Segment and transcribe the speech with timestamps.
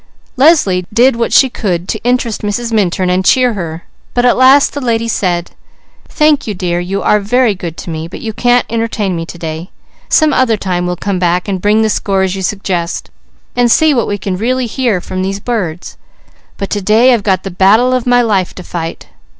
[0.35, 2.73] Leslie did what she could to interest Mrs.
[2.73, 3.83] Minturn and cheer her,
[4.15, 5.51] but at last that lady said:
[6.09, 9.37] "Thank you dear, you are very good to me; but you can't entertain me to
[9.37, 9.69] day.
[10.09, 13.11] Some other time we'll come back and bring the scores you suggest,
[13.55, 15.97] and see what we can really hear from these birds.
[16.57, 19.05] But to day, I've got the battle of my life to fight.